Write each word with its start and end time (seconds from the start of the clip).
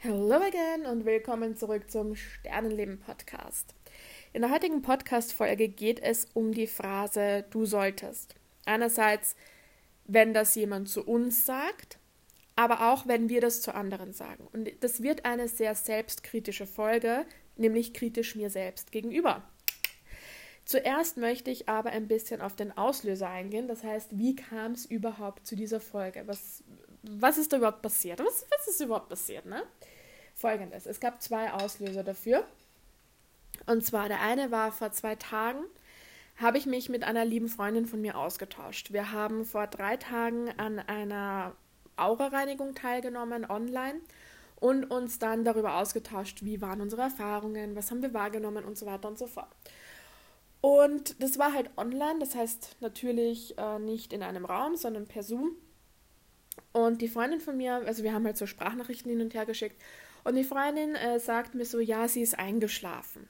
Hello 0.00 0.36
again 0.36 0.86
und 0.86 1.04
willkommen 1.04 1.56
zurück 1.56 1.90
zum 1.90 2.14
Sternenleben 2.14 3.00
Podcast. 3.00 3.74
In 4.32 4.42
der 4.42 4.52
heutigen 4.52 4.80
Podcast-Folge 4.80 5.66
geht 5.66 5.98
es 5.98 6.28
um 6.34 6.52
die 6.52 6.68
Phrase 6.68 7.44
du 7.50 7.66
solltest. 7.66 8.36
Einerseits, 8.64 9.34
wenn 10.04 10.32
das 10.32 10.54
jemand 10.54 10.88
zu 10.88 11.04
uns 11.04 11.44
sagt, 11.44 11.98
aber 12.54 12.92
auch 12.92 13.08
wenn 13.08 13.28
wir 13.28 13.40
das 13.40 13.60
zu 13.60 13.74
anderen 13.74 14.12
sagen. 14.12 14.46
Und 14.52 14.70
das 14.84 15.02
wird 15.02 15.24
eine 15.24 15.48
sehr 15.48 15.74
selbstkritische 15.74 16.68
Folge, 16.68 17.26
nämlich 17.56 17.92
kritisch 17.92 18.36
mir 18.36 18.50
selbst 18.50 18.92
gegenüber. 18.92 19.42
Zuerst 20.64 21.16
möchte 21.16 21.50
ich 21.50 21.68
aber 21.68 21.90
ein 21.90 22.06
bisschen 22.06 22.40
auf 22.40 22.54
den 22.54 22.70
Auslöser 22.70 23.30
eingehen. 23.30 23.66
Das 23.66 23.82
heißt, 23.82 24.16
wie 24.16 24.36
kam 24.36 24.72
es 24.72 24.86
überhaupt 24.86 25.44
zu 25.44 25.56
dieser 25.56 25.80
Folge? 25.80 26.22
Was, 26.26 26.62
was 27.20 27.38
ist 27.38 27.52
da 27.52 27.58
überhaupt 27.58 27.82
passiert? 27.82 28.20
Was, 28.20 28.46
was 28.50 28.68
ist 28.68 28.80
überhaupt 28.80 29.08
passiert? 29.08 29.46
Ne? 29.46 29.62
Folgendes: 30.34 30.86
Es 30.86 31.00
gab 31.00 31.22
zwei 31.22 31.52
Auslöser 31.52 32.04
dafür. 32.04 32.44
Und 33.66 33.84
zwar 33.84 34.08
der 34.08 34.20
eine 34.20 34.50
war 34.50 34.72
vor 34.72 34.92
zwei 34.92 35.16
Tagen, 35.16 35.64
habe 36.36 36.58
ich 36.58 36.66
mich 36.66 36.88
mit 36.88 37.04
einer 37.04 37.24
lieben 37.24 37.48
Freundin 37.48 37.86
von 37.86 38.00
mir 38.00 38.16
ausgetauscht. 38.16 38.92
Wir 38.92 39.12
haben 39.12 39.44
vor 39.44 39.66
drei 39.66 39.96
Tagen 39.96 40.50
an 40.56 40.78
einer 40.78 41.54
Aura-Reinigung 41.96 42.74
teilgenommen 42.74 43.44
online 43.44 44.00
und 44.60 44.84
uns 44.90 45.18
dann 45.18 45.44
darüber 45.44 45.76
ausgetauscht, 45.76 46.44
wie 46.44 46.60
waren 46.60 46.80
unsere 46.80 47.02
Erfahrungen, 47.02 47.76
was 47.76 47.90
haben 47.90 48.02
wir 48.02 48.14
wahrgenommen 48.14 48.64
und 48.64 48.78
so 48.78 48.86
weiter 48.86 49.08
und 49.08 49.18
so 49.18 49.26
fort. 49.26 49.48
Und 50.60 51.22
das 51.22 51.38
war 51.38 51.52
halt 51.52 51.70
online, 51.76 52.18
das 52.18 52.34
heißt 52.34 52.76
natürlich 52.80 53.56
äh, 53.58 53.78
nicht 53.78 54.12
in 54.12 54.22
einem 54.22 54.44
Raum, 54.44 54.76
sondern 54.76 55.06
per 55.06 55.22
Zoom. 55.22 55.52
Und 56.78 57.02
die 57.02 57.08
Freundin 57.08 57.40
von 57.40 57.56
mir, 57.56 57.82
also 57.86 58.04
wir 58.04 58.12
haben 58.12 58.24
halt 58.24 58.36
so 58.36 58.46
Sprachnachrichten 58.46 59.10
hin 59.10 59.20
und 59.20 59.34
her 59.34 59.46
geschickt. 59.46 59.82
Und 60.22 60.36
die 60.36 60.44
Freundin 60.44 60.94
äh, 60.94 61.18
sagt 61.18 61.56
mir 61.56 61.64
so, 61.64 61.80
ja, 61.80 62.06
sie 62.06 62.22
ist 62.22 62.38
eingeschlafen. 62.38 63.28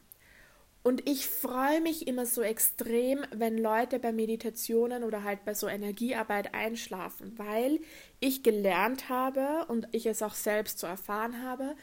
Und 0.83 1.09
ich 1.09 1.27
freue 1.27 1.81
mich 1.81 2.07
immer 2.07 2.27
so 2.27 2.43
extrem, 2.43 3.25
wenn 3.35 3.57
Leute 3.57 3.99
bei 3.99 4.13
Meditationen 4.13 5.03
oder 5.03 5.25
halt 5.25 5.47
bei 5.47 5.55
so 5.55 5.67
Energiearbeit 5.67 6.53
einschlafen, 6.53 7.39
weil 7.39 7.81
ich 8.21 8.43
gelernt 8.43 9.09
habe 9.09 9.65
und 9.69 9.89
ich 9.93 10.05
es 10.05 10.23
auch 10.23 10.35
selbst 10.35 10.79
so 10.79 10.87
erfahren 10.87 11.43
habe, 11.43 11.75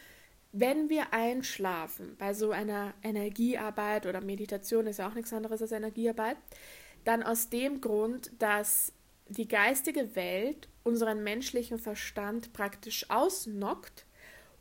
wenn 0.51 0.89
wir 0.89 1.13
einschlafen 1.13 2.15
bei 2.19 2.35
so 2.35 2.51
einer 2.51 2.93
Energiearbeit 3.01 4.05
oder 4.05 4.21
Meditation 4.21 4.85
ist 4.85 4.99
ja 4.99 5.09
auch 5.09 5.15
nichts 5.15 5.33
anderes 5.33 5.63
als 5.63 5.71
Energiearbeit, 5.71 6.37
dann 7.05 7.23
aus 7.23 7.49
dem 7.49 7.81
Grund, 7.81 8.31
dass 8.37 8.93
die 9.27 9.47
geistige 9.47 10.15
Welt 10.15 10.69
unseren 10.83 11.23
menschlichen 11.23 11.79
Verstand 11.79 12.53
praktisch 12.53 13.09
ausnockt, 13.09 14.05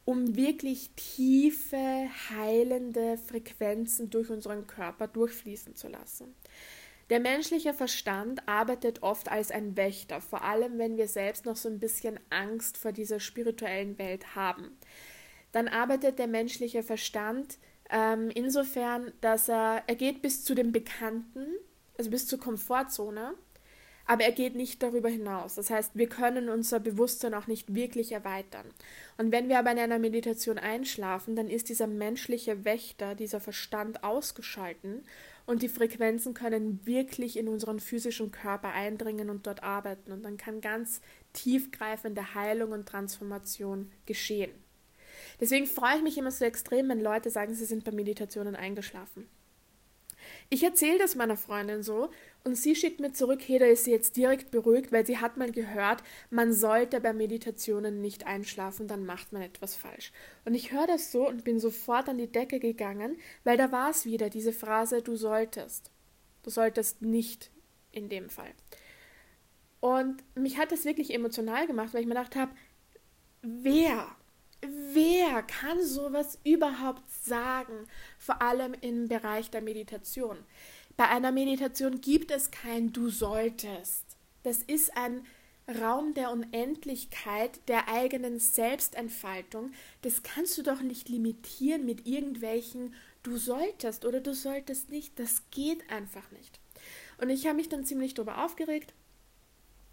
um 0.04 0.36
wirklich 0.36 0.90
tiefe, 0.96 2.08
heilende 2.30 3.18
Frequenzen 3.18 4.10
durch 4.10 4.30
unseren 4.30 4.66
Körper 4.66 5.06
durchfließen 5.06 5.76
zu 5.76 5.88
lassen. 5.88 6.34
Der 7.10 7.20
menschliche 7.20 7.74
Verstand 7.74 8.48
arbeitet 8.48 9.02
oft 9.02 9.30
als 9.30 9.50
ein 9.50 9.76
Wächter, 9.76 10.20
vor 10.20 10.42
allem 10.42 10.78
wenn 10.78 10.96
wir 10.96 11.08
selbst 11.08 11.44
noch 11.44 11.56
so 11.56 11.68
ein 11.68 11.78
bisschen 11.78 12.18
Angst 12.30 12.78
vor 12.78 12.92
dieser 12.92 13.20
spirituellen 13.20 13.98
Welt 13.98 14.34
haben. 14.34 14.78
Dann 15.52 15.68
arbeitet 15.68 16.18
der 16.18 16.26
menschliche 16.26 16.82
Verstand 16.82 17.58
ähm, 17.90 18.30
insofern, 18.34 19.12
dass 19.20 19.48
er, 19.48 19.84
er 19.86 19.94
geht 19.94 20.22
bis 20.22 20.44
zu 20.44 20.54
dem 20.54 20.72
Bekannten, 20.72 21.46
also 21.98 22.10
bis 22.10 22.26
zur 22.26 22.40
Komfortzone, 22.40 23.34
aber 24.06 24.24
er 24.24 24.32
geht 24.32 24.54
nicht 24.54 24.82
darüber 24.82 25.08
hinaus. 25.08 25.54
Das 25.54 25.70
heißt, 25.70 25.92
wir 25.94 26.08
können 26.08 26.48
unser 26.48 26.80
Bewusstsein 26.80 27.34
auch 27.34 27.46
nicht 27.46 27.74
wirklich 27.74 28.12
erweitern. 28.12 28.66
Und 29.16 29.32
wenn 29.32 29.48
wir 29.48 29.58
aber 29.58 29.72
in 29.72 29.78
einer 29.78 29.98
Meditation 29.98 30.58
einschlafen, 30.58 31.36
dann 31.36 31.48
ist 31.48 31.68
dieser 31.68 31.86
menschliche 31.86 32.64
Wächter, 32.64 33.14
dieser 33.14 33.40
Verstand 33.40 34.04
ausgeschalten 34.04 35.04
und 35.46 35.62
die 35.62 35.68
Frequenzen 35.68 36.34
können 36.34 36.84
wirklich 36.86 37.38
in 37.38 37.48
unseren 37.48 37.80
physischen 37.80 38.30
Körper 38.30 38.72
eindringen 38.72 39.30
und 39.30 39.46
dort 39.46 39.62
arbeiten. 39.62 40.12
Und 40.12 40.22
dann 40.22 40.36
kann 40.36 40.60
ganz 40.60 41.00
tiefgreifende 41.32 42.34
Heilung 42.34 42.72
und 42.72 42.86
Transformation 42.86 43.90
geschehen. 44.06 44.52
Deswegen 45.40 45.66
freue 45.66 45.96
ich 45.96 46.02
mich 46.02 46.18
immer 46.18 46.30
so 46.30 46.44
extrem, 46.44 46.88
wenn 46.88 47.00
Leute 47.00 47.30
sagen, 47.30 47.54
sie 47.54 47.64
sind 47.64 47.84
bei 47.84 47.92
Meditationen 47.92 48.56
eingeschlafen. 48.56 49.28
Ich 50.48 50.62
erzähle 50.62 50.98
das 50.98 51.14
meiner 51.14 51.36
Freundin 51.36 51.82
so 51.82 52.10
und 52.44 52.56
sie 52.56 52.76
schickt 52.76 53.00
mir 53.00 53.12
zurück, 53.12 53.40
hey, 53.46 53.58
da 53.58 53.64
ist 53.64 53.84
sie 53.84 53.90
jetzt 53.90 54.18
direkt 54.18 54.50
beruhigt, 54.50 54.92
weil 54.92 55.06
sie 55.06 55.18
hat 55.18 55.38
mal 55.38 55.50
gehört, 55.50 56.02
man 56.28 56.52
sollte 56.52 57.00
bei 57.00 57.14
Meditationen 57.14 58.02
nicht 58.02 58.26
einschlafen, 58.26 58.86
dann 58.86 59.06
macht 59.06 59.32
man 59.32 59.40
etwas 59.40 59.74
falsch. 59.74 60.12
Und 60.44 60.54
ich 60.54 60.70
höre 60.70 60.86
das 60.86 61.10
so 61.10 61.26
und 61.26 61.44
bin 61.44 61.58
sofort 61.58 62.08
an 62.08 62.18
die 62.18 62.30
Decke 62.30 62.60
gegangen, 62.60 63.16
weil 63.44 63.56
da 63.56 63.72
war 63.72 63.90
es 63.90 64.04
wieder, 64.04 64.28
diese 64.28 64.52
Phrase, 64.52 65.00
du 65.00 65.16
solltest. 65.16 65.90
Du 66.42 66.50
solltest 66.50 67.00
nicht 67.00 67.50
in 67.92 68.10
dem 68.10 68.28
Fall. 68.28 68.52
Und 69.80 70.22
mich 70.34 70.58
hat 70.58 70.70
das 70.70 70.84
wirklich 70.84 71.14
emotional 71.14 71.66
gemacht, 71.66 71.94
weil 71.94 72.02
ich 72.02 72.06
mir 72.06 72.14
gedacht 72.14 72.36
habe, 72.36 72.52
wer 73.40 74.14
Wer 74.92 75.42
kann 75.42 75.82
sowas 75.82 76.38
überhaupt 76.44 77.02
sagen, 77.10 77.86
vor 78.18 78.40
allem 78.40 78.74
im 78.80 79.08
Bereich 79.08 79.50
der 79.50 79.60
Meditation? 79.60 80.38
Bei 80.96 81.08
einer 81.08 81.32
Meditation 81.32 82.00
gibt 82.00 82.30
es 82.30 82.50
kein 82.50 82.92
Du 82.92 83.08
solltest. 83.08 84.04
Das 84.44 84.58
ist 84.58 84.96
ein 84.96 85.26
Raum 85.80 86.14
der 86.14 86.30
Unendlichkeit, 86.30 87.60
der 87.68 87.88
eigenen 87.88 88.38
Selbstentfaltung. 88.38 89.72
Das 90.02 90.22
kannst 90.22 90.56
du 90.58 90.62
doch 90.62 90.82
nicht 90.82 91.08
limitieren 91.08 91.84
mit 91.84 92.06
irgendwelchen 92.06 92.94
Du 93.22 93.38
solltest 93.38 94.04
oder 94.04 94.20
du 94.20 94.34
solltest 94.34 94.90
nicht. 94.90 95.18
Das 95.18 95.42
geht 95.50 95.90
einfach 95.90 96.30
nicht. 96.30 96.60
Und 97.18 97.30
ich 97.30 97.46
habe 97.46 97.56
mich 97.56 97.68
dann 97.68 97.84
ziemlich 97.84 98.14
darüber 98.14 98.44
aufgeregt 98.44 98.92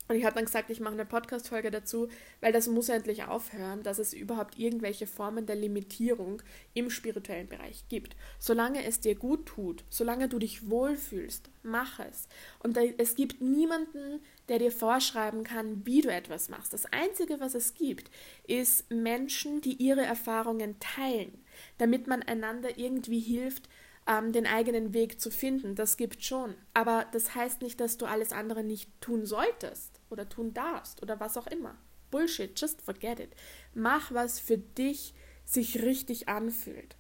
und 0.07 0.17
ich 0.17 0.25
habe 0.25 0.35
dann 0.35 0.45
gesagt, 0.45 0.69
ich 0.69 0.81
mache 0.81 0.93
eine 0.93 1.05
Podcast-Folge 1.05 1.71
dazu, 1.71 2.09
weil 2.41 2.51
das 2.51 2.67
muss 2.67 2.89
endlich 2.89 3.23
aufhören, 3.23 3.81
dass 3.81 3.97
es 3.97 4.11
überhaupt 4.13 4.59
irgendwelche 4.59 5.07
Formen 5.07 5.45
der 5.45 5.55
Limitierung 5.55 6.41
im 6.73 6.89
spirituellen 6.89 7.47
Bereich 7.47 7.85
gibt. 7.87 8.17
Solange 8.37 8.83
es 8.83 8.99
dir 8.99 9.15
gut 9.15 9.45
tut, 9.45 9.85
solange 9.89 10.27
du 10.27 10.37
dich 10.37 10.69
wohlfühlst, 10.69 11.49
mach 11.63 11.99
es. 11.99 12.27
Und 12.59 12.77
es 12.97 13.15
gibt 13.15 13.41
niemanden, 13.41 14.19
der 14.49 14.59
dir 14.59 14.73
vorschreiben 14.73 15.45
kann, 15.45 15.85
wie 15.85 16.01
du 16.01 16.11
etwas 16.11 16.49
machst. 16.49 16.73
Das 16.73 16.85
Einzige, 16.87 17.39
was 17.39 17.55
es 17.55 17.73
gibt, 17.73 18.11
ist 18.45 18.91
Menschen, 18.91 19.61
die 19.61 19.75
ihre 19.75 20.01
Erfahrungen 20.01 20.77
teilen, 20.79 21.41
damit 21.77 22.07
man 22.07 22.21
einander 22.21 22.77
irgendwie 22.77 23.21
hilft, 23.21 23.69
ähm, 24.07 24.31
den 24.31 24.47
eigenen 24.47 24.93
Weg 24.93 25.19
zu 25.19 25.31
finden. 25.31 25.75
Das 25.75 25.97
gibt 25.97 26.23
schon. 26.23 26.55
Aber 26.73 27.05
das 27.11 27.35
heißt 27.35 27.61
nicht, 27.61 27.79
dass 27.79 27.97
du 27.97 28.05
alles 28.05 28.31
andere 28.31 28.63
nicht 28.63 28.89
tun 29.01 29.25
solltest 29.25 29.99
oder 30.09 30.27
tun 30.27 30.53
darfst 30.53 31.01
oder 31.01 31.19
was 31.19 31.37
auch 31.37 31.47
immer. 31.47 31.75
Bullshit, 32.09 32.59
just 32.59 32.81
forget 32.81 33.19
it. 33.19 33.35
Mach, 33.73 34.11
was 34.11 34.39
für 34.39 34.57
dich 34.57 35.13
sich 35.45 35.81
richtig 35.81 36.27
anfühlt. 36.27 36.95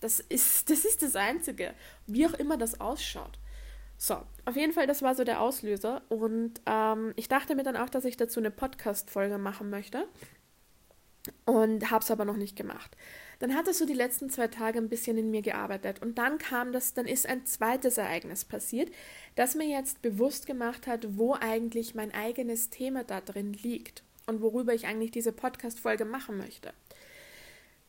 Das 0.00 0.20
ist, 0.20 0.70
das 0.70 0.84
ist 0.84 1.02
das 1.02 1.16
Einzige, 1.16 1.74
wie 2.06 2.26
auch 2.26 2.34
immer 2.34 2.56
das 2.56 2.80
ausschaut. 2.80 3.38
So, 3.96 4.16
auf 4.44 4.56
jeden 4.56 4.72
Fall, 4.72 4.86
das 4.86 5.02
war 5.02 5.14
so 5.14 5.24
der 5.24 5.40
Auslöser. 5.40 6.02
Und 6.08 6.60
ähm, 6.66 7.12
ich 7.16 7.28
dachte 7.28 7.54
mir 7.54 7.62
dann 7.62 7.76
auch, 7.76 7.88
dass 7.88 8.04
ich 8.04 8.16
dazu 8.16 8.40
eine 8.40 8.50
Podcast-Folge 8.50 9.38
machen 9.38 9.70
möchte. 9.70 10.08
Und 11.46 11.90
habe 11.90 12.04
es 12.04 12.10
aber 12.10 12.24
noch 12.24 12.36
nicht 12.36 12.56
gemacht. 12.56 12.96
Dann 13.44 13.56
hat 13.56 13.68
es 13.68 13.76
so 13.76 13.84
die 13.84 13.92
letzten 13.92 14.30
zwei 14.30 14.48
Tage 14.48 14.78
ein 14.78 14.88
bisschen 14.88 15.18
in 15.18 15.30
mir 15.30 15.42
gearbeitet. 15.42 16.00
Und 16.00 16.16
dann 16.16 16.38
kam 16.38 16.72
das, 16.72 16.94
dann 16.94 17.04
ist 17.04 17.26
ein 17.26 17.44
zweites 17.44 17.98
Ereignis 17.98 18.42
passiert, 18.42 18.90
das 19.34 19.54
mir 19.54 19.66
jetzt 19.66 20.00
bewusst 20.00 20.46
gemacht 20.46 20.86
hat, 20.86 21.18
wo 21.18 21.34
eigentlich 21.34 21.94
mein 21.94 22.14
eigenes 22.14 22.70
Thema 22.70 23.04
da 23.04 23.20
drin 23.20 23.52
liegt 23.52 24.02
und 24.26 24.40
worüber 24.40 24.72
ich 24.72 24.86
eigentlich 24.86 25.10
diese 25.10 25.30
Podcast-Folge 25.30 26.06
machen 26.06 26.38
möchte. 26.38 26.72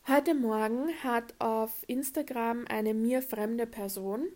Heute 0.09 0.33
Morgen 0.33 0.89
hat 1.05 1.33
auf 1.39 1.71
Instagram 1.87 2.65
eine 2.67 2.93
mir 2.93 3.21
fremde 3.21 3.65
Person 3.65 4.27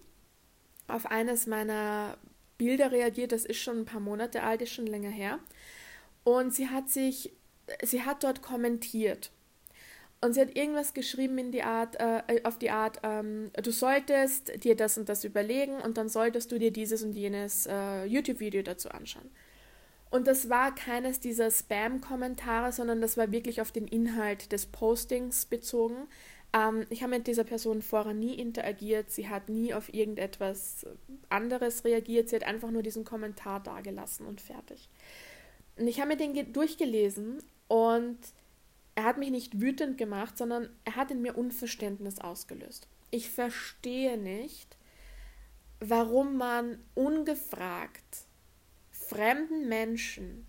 auf 0.88 1.06
eines 1.06 1.48
meiner 1.48 2.18
Bilder 2.57 2.94
reagiert, 2.94 3.33
das 3.33 3.44
ist 3.44 3.60
schon 3.60 3.80
ein 3.80 3.86
paar 3.86 4.00
Monate 4.00 4.42
alt, 4.42 4.62
ist 4.62 4.71
schon 4.71 4.88
länger 4.88 5.12
her. 5.12 5.39
Und 6.24 6.56
sie 6.56 6.69
hat 6.69 6.89
sich, 6.89 7.33
sie 7.83 8.04
hat 8.04 8.24
dort 8.24 8.42
kommentiert 8.42 9.31
und 10.21 10.33
sie 10.33 10.42
hat 10.42 10.56
irgendwas 10.56 10.94
geschrieben 10.94 11.38
in 11.38 11.51
die 11.51 11.63
Art, 11.63 11.95
äh, 12.00 12.42
auf 12.44 12.57
die 12.57 12.71
Art, 12.71 13.00
ähm, 13.04 13.51
du 13.54 13.71
solltest 13.71 14.63
dir 14.63 14.75
das 14.75 14.98
und 14.98 15.07
das 15.07 15.24
überlegen 15.24 15.75
und 15.75 15.98
dann 15.98 16.10
solltest 16.10 16.51
du 16.51 16.60
dir 16.60 16.71
dieses 16.71 17.04
und 17.04 17.13
jenes 17.13 17.68
äh, 17.68 18.04
YouTube-Video 18.06 18.62
dazu 18.62 18.89
anschauen. 18.89 19.30
Und 20.12 20.27
das 20.27 20.50
war 20.50 20.74
keines 20.74 21.19
dieser 21.19 21.51
Spam-Kommentare, 21.51 22.71
sondern 22.71 23.00
das 23.00 23.16
war 23.16 23.31
wirklich 23.31 23.62
auf 23.62 23.71
den 23.71 23.88
Inhalt 23.88 24.51
des 24.51 24.66
Postings 24.66 25.45
bezogen. 25.45 26.07
Ähm, 26.51 26.86
ich 26.89 27.01
habe 27.01 27.16
mit 27.16 27.27
dieser 27.27 27.44
Person 27.45 27.81
vorher 27.81 28.13
nie 28.13 28.33
interagiert, 28.33 29.12
sie 29.12 29.30
hat 29.30 29.48
nie 29.48 29.74
auf 29.74 29.94
irgendetwas 29.94 30.86
anderes 31.30 31.86
reagiert, 31.86 32.27
sie 32.27 32.36
hat 32.36 32.44
einfach 32.44 32.71
nur 32.71 32.83
diesen 32.83 33.06
Kommentar 33.06 33.62
dagelassen 33.62 34.25
und 34.25 34.42
fertig. 34.42 34.89
Und 35.77 35.88
ich 35.88 36.01
habe 36.01 36.10
mir 36.10 36.18
den 36.18 36.51
durchgelesen 36.51 37.42
und 37.68 38.18
er 39.00 39.06
hat 39.06 39.18
mich 39.18 39.31
nicht 39.31 39.62
wütend 39.62 39.98
gemacht, 39.98 40.38
sondern 40.38 40.69
er 40.84 40.98
hat 40.98 41.10
in 41.10 41.22
mir 41.22 41.38
Unverständnis 41.38 42.19
ausgelöst. 42.19 42.90
Ich 43.12 43.30
verstehe 43.30 44.18
nicht, 44.18 44.75
warum 45.80 46.36
man 46.36 46.84
ungefragt 46.96 48.25
fremden 48.92 49.69
Menschen, 49.69 50.46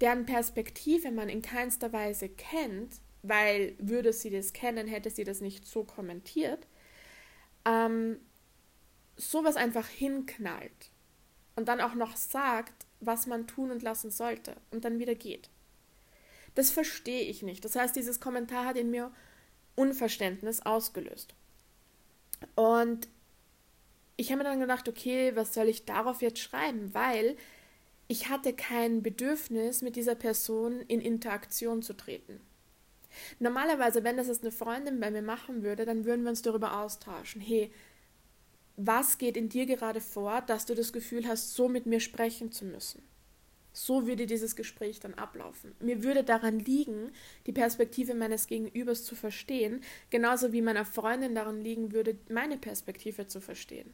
deren 0.00 0.24
Perspektive 0.24 1.10
man 1.10 1.28
in 1.28 1.42
keinster 1.42 1.92
Weise 1.92 2.30
kennt, 2.30 2.94
weil 3.22 3.74
würde 3.78 4.14
sie 4.14 4.30
das 4.30 4.54
kennen, 4.54 4.88
hätte 4.88 5.10
sie 5.10 5.24
das 5.24 5.42
nicht 5.42 5.66
so 5.66 5.84
kommentiert, 5.84 6.66
ähm, 7.66 8.16
sowas 9.18 9.56
einfach 9.56 9.86
hinknallt 9.86 10.90
und 11.56 11.68
dann 11.68 11.82
auch 11.82 11.94
noch 11.94 12.16
sagt, 12.16 12.86
was 13.00 13.26
man 13.26 13.46
tun 13.46 13.70
und 13.70 13.82
lassen 13.82 14.10
sollte 14.10 14.56
und 14.70 14.86
dann 14.86 14.98
wieder 14.98 15.14
geht. 15.14 15.50
Das 16.54 16.70
verstehe 16.70 17.22
ich 17.22 17.42
nicht. 17.42 17.64
Das 17.64 17.76
heißt, 17.76 17.94
dieses 17.96 18.20
Kommentar 18.20 18.64
hat 18.64 18.76
in 18.76 18.90
mir 18.90 19.12
Unverständnis 19.76 20.60
ausgelöst. 20.60 21.34
Und 22.54 23.08
ich 24.16 24.30
habe 24.30 24.38
mir 24.42 24.50
dann 24.50 24.60
gedacht, 24.60 24.88
okay, 24.88 25.34
was 25.34 25.54
soll 25.54 25.68
ich 25.68 25.84
darauf 25.84 26.22
jetzt 26.22 26.40
schreiben? 26.40 26.92
Weil 26.92 27.36
ich 28.08 28.28
hatte 28.28 28.52
kein 28.52 29.02
Bedürfnis, 29.02 29.82
mit 29.82 29.96
dieser 29.96 30.14
Person 30.14 30.80
in 30.80 31.00
Interaktion 31.00 31.82
zu 31.82 31.94
treten. 31.94 32.40
Normalerweise, 33.38 34.04
wenn 34.04 34.16
das 34.16 34.28
jetzt 34.28 34.42
eine 34.42 34.52
Freundin 34.52 35.00
bei 35.00 35.10
mir 35.10 35.22
machen 35.22 35.62
würde, 35.62 35.84
dann 35.84 36.04
würden 36.04 36.22
wir 36.22 36.30
uns 36.30 36.42
darüber 36.42 36.80
austauschen. 36.80 37.40
Hey, 37.40 37.72
was 38.76 39.18
geht 39.18 39.36
in 39.36 39.48
dir 39.48 39.66
gerade 39.66 40.00
vor, 40.00 40.42
dass 40.42 40.66
du 40.66 40.74
das 40.74 40.92
Gefühl 40.92 41.26
hast, 41.26 41.54
so 41.54 41.68
mit 41.68 41.86
mir 41.86 42.00
sprechen 42.00 42.52
zu 42.52 42.64
müssen? 42.64 43.02
So 43.72 44.06
würde 44.06 44.26
dieses 44.26 44.56
Gespräch 44.56 45.00
dann 45.00 45.14
ablaufen. 45.14 45.74
Mir 45.80 46.02
würde 46.02 46.24
daran 46.24 46.58
liegen, 46.58 47.12
die 47.46 47.52
Perspektive 47.52 48.14
meines 48.14 48.46
Gegenübers 48.46 49.04
zu 49.04 49.14
verstehen, 49.14 49.82
genauso 50.10 50.52
wie 50.52 50.62
meiner 50.62 50.84
Freundin 50.84 51.34
daran 51.34 51.62
liegen 51.62 51.92
würde, 51.92 52.18
meine 52.28 52.58
Perspektive 52.58 53.26
zu 53.26 53.40
verstehen. 53.40 53.92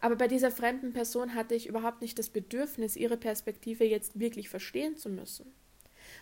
Aber 0.00 0.16
bei 0.16 0.28
dieser 0.28 0.50
fremden 0.50 0.92
Person 0.92 1.34
hatte 1.34 1.54
ich 1.54 1.66
überhaupt 1.66 2.02
nicht 2.02 2.18
das 2.18 2.28
Bedürfnis, 2.28 2.96
ihre 2.96 3.16
Perspektive 3.16 3.84
jetzt 3.84 4.18
wirklich 4.18 4.48
verstehen 4.48 4.96
zu 4.96 5.08
müssen. 5.08 5.52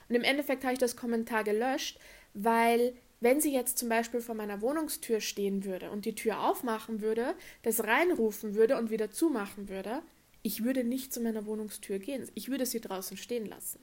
Und 0.08 0.14
im 0.14 0.22
Endeffekt 0.22 0.64
habe 0.64 0.72
ich 0.72 0.78
das 0.78 0.96
Kommentar 0.96 1.44
gelöscht, 1.44 1.98
weil 2.32 2.94
wenn 3.20 3.40
sie 3.40 3.52
jetzt 3.52 3.78
zum 3.78 3.88
Beispiel 3.88 4.20
vor 4.20 4.34
meiner 4.34 4.60
Wohnungstür 4.60 5.20
stehen 5.20 5.64
würde 5.64 5.90
und 5.90 6.04
die 6.04 6.14
Tür 6.14 6.40
aufmachen 6.40 7.00
würde, 7.00 7.34
das 7.62 7.84
reinrufen 7.84 8.54
würde 8.54 8.76
und 8.76 8.90
wieder 8.90 9.10
zumachen 9.10 9.68
würde, 9.68 10.02
ich 10.44 10.62
würde 10.62 10.84
nicht 10.84 11.12
zu 11.12 11.20
meiner 11.20 11.46
Wohnungstür 11.46 11.98
gehen. 11.98 12.30
Ich 12.34 12.50
würde 12.50 12.66
sie 12.66 12.80
draußen 12.80 13.16
stehen 13.16 13.46
lassen. 13.46 13.80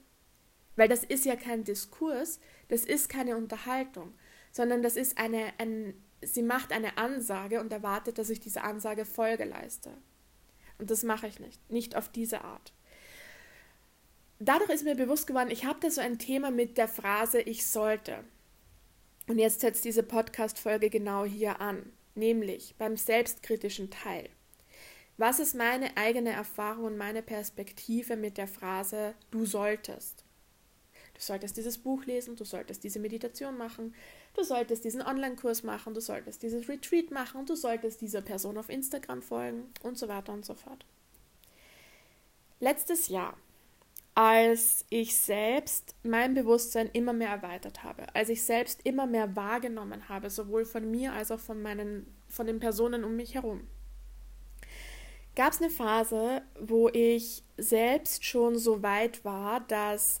Weil 0.76 0.88
das 0.88 1.02
ist 1.02 1.24
ja 1.24 1.34
kein 1.34 1.64
Diskurs, 1.64 2.38
das 2.68 2.84
ist 2.84 3.08
keine 3.08 3.36
Unterhaltung, 3.36 4.14
sondern 4.52 4.80
das 4.80 4.94
ist 4.94 5.18
eine, 5.18 5.52
ein, 5.58 5.92
sie 6.22 6.42
macht 6.42 6.70
eine 6.70 6.98
Ansage 6.98 7.60
und 7.60 7.72
erwartet, 7.72 8.16
dass 8.16 8.30
ich 8.30 8.38
diese 8.38 8.62
Ansage 8.62 9.04
Folge 9.04 9.44
leiste. 9.44 9.90
Und 10.78 10.92
das 10.92 11.02
mache 11.02 11.26
ich 11.26 11.40
nicht, 11.40 11.68
nicht 11.68 11.96
auf 11.96 12.08
diese 12.08 12.42
Art. 12.42 12.72
Dadurch 14.38 14.70
ist 14.70 14.84
mir 14.84 14.94
bewusst 14.94 15.26
geworden, 15.26 15.50
ich 15.50 15.64
habe 15.64 15.80
da 15.80 15.90
so 15.90 16.00
ein 16.00 16.20
Thema 16.20 16.52
mit 16.52 16.78
der 16.78 16.88
Phrase 16.88 17.40
ich 17.40 17.66
sollte. 17.66 18.22
Und 19.26 19.40
jetzt 19.40 19.60
setzt 19.60 19.84
diese 19.84 20.04
Podcast-Folge 20.04 20.90
genau 20.90 21.24
hier 21.24 21.60
an, 21.60 21.92
nämlich 22.14 22.76
beim 22.78 22.96
selbstkritischen 22.96 23.90
Teil. 23.90 24.30
Was 25.22 25.38
ist 25.38 25.54
meine 25.54 25.96
eigene 25.96 26.30
Erfahrung 26.30 26.86
und 26.86 26.96
meine 26.98 27.22
Perspektive 27.22 28.16
mit 28.16 28.38
der 28.38 28.48
Phrase 28.48 29.14
du 29.30 29.46
solltest? 29.46 30.24
Du 31.14 31.20
solltest 31.20 31.56
dieses 31.56 31.78
Buch 31.78 32.04
lesen, 32.06 32.34
du 32.34 32.44
solltest 32.44 32.82
diese 32.82 32.98
Meditation 32.98 33.56
machen, 33.56 33.94
du 34.34 34.42
solltest 34.42 34.84
diesen 34.84 35.00
Online-Kurs 35.00 35.62
machen, 35.62 35.94
du 35.94 36.00
solltest 36.00 36.42
dieses 36.42 36.68
Retreat 36.68 37.12
machen, 37.12 37.46
du 37.46 37.54
solltest 37.54 38.00
dieser 38.00 38.20
Person 38.20 38.58
auf 38.58 38.68
Instagram 38.68 39.22
folgen 39.22 39.72
und 39.84 39.96
so 39.96 40.08
weiter 40.08 40.32
und 40.32 40.44
so 40.44 40.54
fort. 40.54 40.84
Letztes 42.58 43.06
Jahr, 43.06 43.36
als 44.16 44.84
ich 44.90 45.16
selbst 45.16 45.94
mein 46.02 46.34
Bewusstsein 46.34 46.90
immer 46.92 47.12
mehr 47.12 47.30
erweitert 47.30 47.84
habe, 47.84 48.12
als 48.16 48.28
ich 48.28 48.42
selbst 48.42 48.80
immer 48.82 49.06
mehr 49.06 49.36
wahrgenommen 49.36 50.08
habe, 50.08 50.30
sowohl 50.30 50.64
von 50.64 50.90
mir 50.90 51.12
als 51.12 51.30
auch 51.30 51.38
von 51.38 51.62
meinen, 51.62 52.12
von 52.28 52.48
den 52.48 52.58
Personen 52.58 53.04
um 53.04 53.14
mich 53.14 53.34
herum, 53.34 53.68
gab 55.34 55.52
es 55.52 55.60
eine 55.60 55.70
Phase, 55.70 56.42
wo 56.60 56.88
ich 56.88 57.42
selbst 57.56 58.24
schon 58.24 58.58
so 58.58 58.82
weit 58.82 59.24
war, 59.24 59.60
dass 59.60 60.20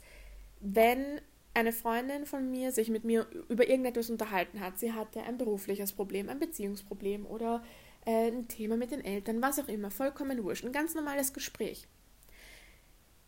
wenn 0.60 1.20
eine 1.54 1.72
Freundin 1.72 2.24
von 2.24 2.50
mir 2.50 2.72
sich 2.72 2.88
mit 2.88 3.04
mir 3.04 3.26
über 3.48 3.68
irgendetwas 3.68 4.08
unterhalten 4.08 4.60
hat, 4.60 4.78
sie 4.78 4.92
hatte 4.92 5.22
ein 5.22 5.36
berufliches 5.36 5.92
Problem, 5.92 6.28
ein 6.28 6.38
Beziehungsproblem 6.38 7.26
oder 7.26 7.62
äh, 8.06 8.28
ein 8.30 8.48
Thema 8.48 8.76
mit 8.76 8.90
den 8.90 9.04
Eltern, 9.04 9.42
was 9.42 9.58
auch 9.58 9.68
immer, 9.68 9.90
vollkommen 9.90 10.42
wurscht, 10.44 10.64
ein 10.64 10.72
ganz 10.72 10.94
normales 10.94 11.34
Gespräch. 11.34 11.86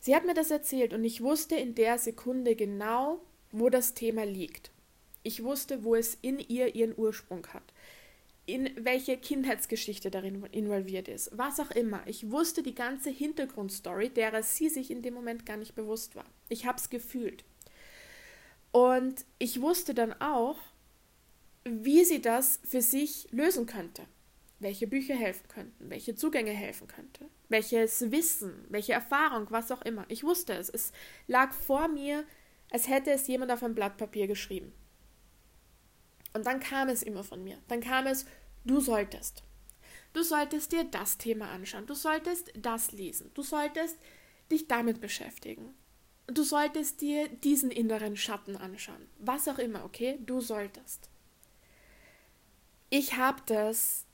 Sie 0.00 0.14
hat 0.14 0.24
mir 0.26 0.34
das 0.34 0.50
erzählt 0.50 0.94
und 0.94 1.04
ich 1.04 1.22
wusste 1.22 1.56
in 1.56 1.74
der 1.74 1.98
Sekunde 1.98 2.56
genau, 2.56 3.20
wo 3.52 3.68
das 3.68 3.94
Thema 3.94 4.24
liegt. 4.24 4.70
Ich 5.22 5.42
wusste, 5.42 5.84
wo 5.84 5.94
es 5.94 6.14
in 6.20 6.38
ihr 6.38 6.74
ihren 6.74 6.96
Ursprung 6.96 7.46
hat 7.48 7.72
in 8.46 8.70
welche 8.76 9.16
Kindheitsgeschichte 9.16 10.10
darin 10.10 10.44
involviert 10.52 11.08
ist, 11.08 11.30
was 11.36 11.60
auch 11.60 11.70
immer. 11.70 12.02
Ich 12.06 12.30
wusste 12.30 12.62
die 12.62 12.74
ganze 12.74 13.10
Hintergrundstory, 13.10 14.10
derer 14.10 14.42
sie 14.42 14.68
sich 14.68 14.90
in 14.90 15.02
dem 15.02 15.14
Moment 15.14 15.46
gar 15.46 15.56
nicht 15.56 15.74
bewusst 15.74 16.14
war. 16.14 16.26
Ich 16.48 16.66
habe 16.66 16.78
es 16.78 16.90
gefühlt. 16.90 17.44
Und 18.70 19.24
ich 19.38 19.60
wusste 19.60 19.94
dann 19.94 20.12
auch, 20.20 20.58
wie 21.64 22.04
sie 22.04 22.20
das 22.20 22.60
für 22.64 22.82
sich 22.82 23.28
lösen 23.30 23.66
könnte. 23.66 24.02
Welche 24.60 24.86
Bücher 24.86 25.14
helfen 25.14 25.48
könnten, 25.48 25.90
welche 25.90 26.14
Zugänge 26.14 26.52
helfen 26.52 26.86
könnte, 26.86 27.28
welches 27.48 28.10
Wissen, 28.10 28.66
welche 28.68 28.92
Erfahrung, 28.92 29.46
was 29.50 29.70
auch 29.72 29.82
immer. 29.82 30.04
Ich 30.08 30.22
wusste 30.24 30.54
es. 30.54 30.68
Es 30.68 30.92
lag 31.26 31.52
vor 31.52 31.88
mir, 31.88 32.24
als 32.70 32.88
hätte 32.88 33.10
es 33.10 33.26
jemand 33.26 33.52
auf 33.52 33.62
ein 33.62 33.74
Blatt 33.74 33.96
Papier 33.96 34.26
geschrieben. 34.26 34.72
Und 36.34 36.46
dann 36.46 36.60
kam 36.60 36.88
es 36.88 37.02
immer 37.02 37.24
von 37.24 37.42
mir. 37.42 37.58
Dann 37.68 37.80
kam 37.80 38.06
es, 38.06 38.26
du 38.64 38.80
solltest. 38.80 39.42
Du 40.12 40.22
solltest 40.22 40.72
dir 40.72 40.84
das 40.84 41.16
Thema 41.16 41.50
anschauen. 41.50 41.86
Du 41.86 41.94
solltest 41.94 42.52
das 42.56 42.92
lesen. 42.92 43.30
Du 43.34 43.42
solltest 43.42 43.96
dich 44.50 44.68
damit 44.68 45.00
beschäftigen. 45.00 45.74
Du 46.26 46.42
solltest 46.42 47.00
dir 47.00 47.28
diesen 47.28 47.70
inneren 47.70 48.16
Schatten 48.16 48.56
anschauen. 48.56 49.08
Was 49.18 49.48
auch 49.48 49.58
immer, 49.58 49.84
okay? 49.84 50.18
Du 50.24 50.40
solltest. 50.40 51.08
Ich 52.90 53.16
habe 53.16 53.42
das 53.46 54.04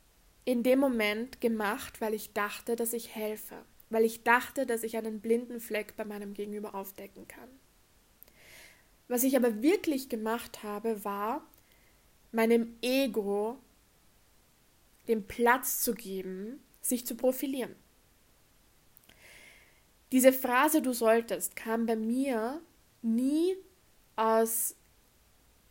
in 0.44 0.62
dem 0.62 0.78
Moment 0.78 1.40
gemacht, 1.40 2.00
weil 2.00 2.14
ich 2.14 2.32
dachte, 2.32 2.76
dass 2.76 2.92
ich 2.92 3.14
helfe. 3.14 3.64
Weil 3.90 4.04
ich 4.04 4.22
dachte, 4.24 4.66
dass 4.66 4.82
ich 4.82 4.96
einen 4.96 5.20
blinden 5.20 5.60
Fleck 5.60 5.96
bei 5.96 6.04
meinem 6.04 6.34
Gegenüber 6.34 6.74
aufdecken 6.74 7.28
kann. 7.28 7.48
Was 9.08 9.22
ich 9.22 9.36
aber 9.36 9.62
wirklich 9.62 10.08
gemacht 10.08 10.62
habe, 10.62 11.04
war, 11.04 11.44
meinem 12.32 12.76
Ego 12.82 13.58
den 15.08 15.26
Platz 15.26 15.82
zu 15.82 15.94
geben, 15.94 16.60
sich 16.80 17.06
zu 17.06 17.14
profilieren. 17.16 17.74
Diese 20.12 20.32
Phrase 20.32 20.82
du 20.82 20.92
solltest 20.92 21.56
kam 21.56 21.86
bei 21.86 21.96
mir 21.96 22.60
nie 23.02 23.56
aus 24.16 24.74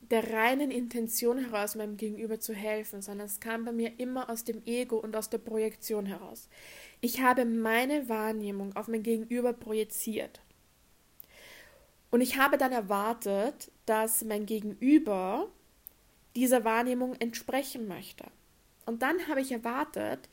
der 0.01 0.32
reinen 0.32 0.72
Intention 0.72 1.38
heraus, 1.38 1.75
meinem 1.75 1.98
Gegenüber 1.98 2.39
zu 2.39 2.54
helfen, 2.54 3.01
sondern 3.01 3.28
es 3.28 3.39
kam 3.39 3.66
bei 3.66 3.72
mir 3.72 4.00
immer 4.00 4.30
aus 4.30 4.44
dem 4.44 4.63
Ego 4.66 4.98
und 4.98 5.16
aus 5.16 5.30
der 5.30 5.38
Projektion 5.38 6.06
heraus. 6.06 6.50
Ich 7.01 7.22
habe 7.22 7.46
meine 7.46 8.10
Wahrnehmung 8.10 8.75
auf 8.75 8.88
mein 8.88 9.04
Gegenüber 9.04 9.54
projiziert. 9.54 10.42
Und 12.12 12.22
ich 12.22 12.38
habe 12.38 12.58
dann 12.58 12.72
erwartet, 12.72 13.72
dass 13.86 14.24
mein 14.24 14.46
Gegenüber 14.48 15.48
dieser 16.39 16.63
Wahrnehmung 16.63 17.15
entsprechen 17.15 17.88
möchte. 17.88 18.25
Und 18.86 19.01
dann 19.01 19.27
habe 19.27 19.41
ich 19.41 19.51
erwartet, 19.51 20.29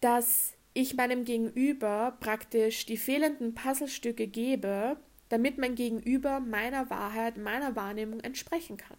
dass 0.00 0.52
ich 0.74 0.94
meinem 0.94 1.24
Gegenüber 1.24 2.16
praktisch 2.20 2.84
die 2.84 2.98
fehlenden 2.98 3.54
Puzzlestücke 3.54 4.26
gebe, 4.26 4.98
damit 5.30 5.58
mein 5.58 5.74
Gegenüber 5.74 6.40
meiner 6.40 6.90
Wahrheit, 6.90 7.38
meiner 7.38 7.74
Wahrnehmung 7.74 8.20
entsprechen 8.20 8.76
kann. 8.76 8.98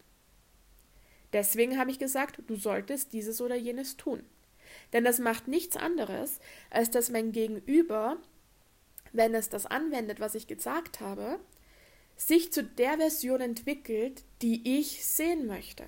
Deswegen 1.31 1.77
habe 1.77 1.91
ich 1.91 1.99
gesagt, 1.99 2.41
du 2.47 2.55
solltest 2.55 3.13
dieses 3.13 3.39
oder 3.39 3.55
jenes 3.55 3.97
tun. 3.97 4.23
Denn 4.93 5.03
das 5.03 5.19
macht 5.19 5.47
nichts 5.47 5.77
anderes, 5.77 6.39
als 6.71 6.89
dass 6.89 7.11
mein 7.11 7.31
Gegenüber, 7.31 8.17
wenn 9.13 9.35
es 9.35 9.49
das 9.49 9.67
anwendet, 9.67 10.19
was 10.19 10.35
ich 10.35 10.47
gesagt 10.47 11.01
habe, 11.01 11.39
sich 12.15 12.51
zu 12.51 12.63
der 12.63 12.97
Version 12.97 13.41
entwickelt, 13.41 14.23
die 14.41 14.79
ich 14.79 15.05
sehen 15.05 15.45
möchte. 15.47 15.85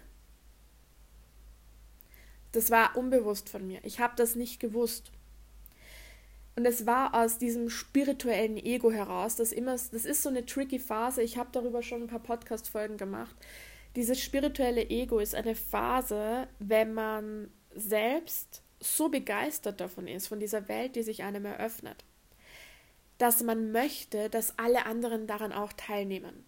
Das 2.51 2.69
war 2.69 2.97
unbewusst 2.97 3.49
von 3.49 3.65
mir. 3.65 3.79
Ich 3.83 3.99
habe 3.99 4.13
das 4.17 4.35
nicht 4.35 4.59
gewusst. 4.59 5.11
Und 6.55 6.65
es 6.65 6.85
war 6.85 7.15
aus 7.15 7.37
diesem 7.37 7.69
spirituellen 7.69 8.57
Ego 8.57 8.91
heraus, 8.91 9.37
das 9.37 9.53
immer, 9.53 9.71
das 9.71 9.93
ist 9.93 10.21
so 10.21 10.29
eine 10.29 10.45
tricky 10.45 10.79
Phase. 10.79 11.23
Ich 11.23 11.37
habe 11.37 11.49
darüber 11.53 11.81
schon 11.81 12.01
ein 12.03 12.07
paar 12.07 12.19
Podcast-Folgen 12.19 12.97
gemacht. 12.97 13.35
Dieses 13.95 14.19
spirituelle 14.19 14.89
Ego 14.89 15.19
ist 15.19 15.33
eine 15.33 15.55
Phase, 15.55 16.47
wenn 16.59 16.93
man 16.93 17.49
selbst 17.73 18.63
so 18.79 19.09
begeistert 19.09 19.79
davon 19.79 20.07
ist, 20.07 20.27
von 20.27 20.39
dieser 20.39 20.67
Welt, 20.67 20.95
die 20.95 21.03
sich 21.03 21.23
einem 21.23 21.45
eröffnet, 21.45 22.03
dass 23.17 23.43
man 23.43 23.71
möchte, 23.71 24.29
dass 24.29 24.57
alle 24.57 24.85
anderen 24.85 25.27
daran 25.27 25.53
auch 25.53 25.71
teilnehmen. 25.73 26.43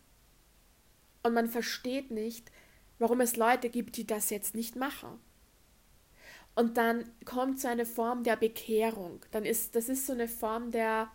Und 1.22 1.34
man 1.34 1.48
versteht 1.48 2.12
nicht, 2.12 2.52
warum 3.00 3.22
es 3.22 3.38
Leute 3.38 3.70
gibt, 3.70 3.96
die 3.98 4.08
das 4.08 4.30
jetzt 4.30 4.56
nicht 4.56 4.76
machen. 4.76 5.20
Und 6.56 6.78
dann 6.78 7.10
kommt 7.26 7.60
so 7.60 7.68
eine 7.68 7.86
Form 7.86 8.24
der 8.24 8.36
Bekehrung. 8.36 9.26
Dann 9.32 9.46
ist, 9.46 9.76
das 9.76 9.90
ist 9.90 10.06
so 10.06 10.14
eine 10.14 10.28
Form 10.28 10.72
der 10.72 11.12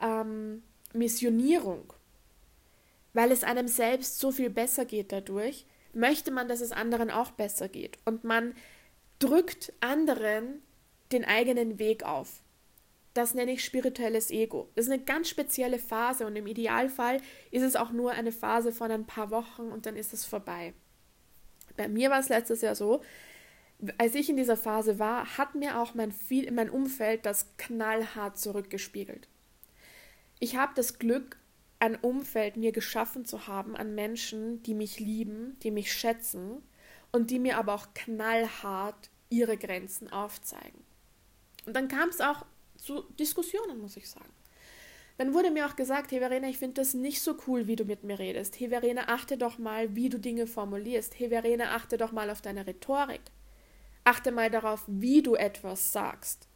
ähm, 0.00 0.62
Missionierung. 0.92 1.92
Weil 3.12 3.32
es 3.32 3.44
einem 3.44 3.68
selbst 3.68 4.18
so 4.18 4.30
viel 4.30 4.50
besser 4.50 4.84
geht 4.84 5.12
dadurch, 5.12 5.66
möchte 5.92 6.30
man, 6.30 6.48
dass 6.48 6.60
es 6.60 6.72
anderen 6.72 7.10
auch 7.10 7.32
besser 7.32 7.68
geht. 7.68 7.98
Und 8.04 8.24
man 8.24 8.54
drückt 9.18 9.72
anderen 9.80 10.62
den 11.12 11.24
eigenen 11.24 11.78
Weg 11.78 12.04
auf. 12.04 12.42
Das 13.14 13.34
nenne 13.34 13.52
ich 13.52 13.64
spirituelles 13.64 14.30
Ego. 14.30 14.68
Das 14.74 14.86
ist 14.86 14.92
eine 14.92 15.02
ganz 15.02 15.28
spezielle 15.28 15.78
Phase 15.78 16.26
und 16.26 16.36
im 16.36 16.46
Idealfall 16.46 17.20
ist 17.50 17.62
es 17.62 17.74
auch 17.74 17.90
nur 17.90 18.12
eine 18.12 18.32
Phase 18.32 18.70
von 18.70 18.90
ein 18.90 19.06
paar 19.06 19.30
Wochen 19.30 19.62
und 19.72 19.86
dann 19.86 19.96
ist 19.96 20.12
es 20.12 20.24
vorbei. 20.24 20.74
Bei 21.76 21.88
mir 21.88 22.10
war 22.10 22.20
es 22.20 22.28
letztes 22.28 22.60
Jahr 22.60 22.74
so, 22.74 23.02
als 23.98 24.14
ich 24.14 24.28
in 24.28 24.36
dieser 24.36 24.56
Phase 24.56 24.98
war, 24.98 25.38
hat 25.38 25.54
mir 25.54 25.80
auch 25.80 25.94
mein, 25.94 26.12
mein 26.52 26.70
Umfeld 26.70 27.24
das 27.26 27.46
knallhart 27.58 28.38
zurückgespiegelt. 28.38 29.28
Ich 30.40 30.56
habe 30.56 30.72
das 30.74 30.98
Glück, 30.98 31.38
ein 31.80 31.96
Umfeld 31.96 32.56
mir 32.56 32.72
geschaffen 32.72 33.24
zu 33.24 33.46
haben 33.46 33.76
an 33.76 33.94
Menschen, 33.94 34.62
die 34.64 34.74
mich 34.74 34.98
lieben, 34.98 35.56
die 35.62 35.70
mich 35.70 35.92
schätzen 35.92 36.62
und 37.12 37.30
die 37.30 37.38
mir 37.38 37.56
aber 37.56 37.74
auch 37.74 37.86
knallhart 37.94 39.10
ihre 39.30 39.56
Grenzen 39.56 40.12
aufzeigen. 40.12 40.82
Und 41.66 41.76
dann 41.76 41.86
kam 41.88 42.08
es 42.08 42.20
auch 42.20 42.44
zu 42.76 43.02
Diskussionen, 43.18 43.80
muss 43.80 43.96
ich 43.96 44.08
sagen. 44.08 44.32
Dann 45.18 45.34
wurde 45.34 45.50
mir 45.50 45.66
auch 45.66 45.76
gesagt, 45.76 46.12
hey 46.12 46.20
Verena, 46.20 46.48
ich 46.48 46.58
finde 46.58 46.74
das 46.80 46.94
nicht 46.94 47.20
so 47.20 47.36
cool, 47.46 47.66
wie 47.66 47.76
du 47.76 47.84
mit 47.84 48.04
mir 48.04 48.18
redest. 48.18 48.58
Hey 48.58 48.68
Verena, 48.68 49.08
achte 49.08 49.36
doch 49.36 49.58
mal, 49.58 49.94
wie 49.94 50.08
du 50.08 50.18
Dinge 50.18 50.46
formulierst. 50.46 51.18
Hey 51.18 51.28
Verena, 51.28 51.74
achte 51.74 51.96
doch 51.96 52.12
mal 52.12 52.30
auf 52.30 52.40
deine 52.40 52.66
Rhetorik. 52.66 53.20
Achte 54.08 54.32
mal 54.32 54.48
darauf, 54.48 54.84
wie 54.86 55.20
du 55.20 55.34
etwas 55.34 55.92
sagst. 55.92 56.48